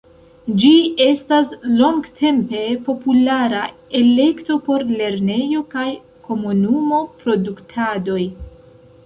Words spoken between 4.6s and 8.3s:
por lernejo- kaj komunumo-produktadoj.